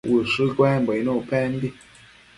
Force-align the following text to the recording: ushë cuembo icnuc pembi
ushë 0.17 0.45
cuembo 0.57 0.91
icnuc 0.99 1.21
pembi 1.29 1.67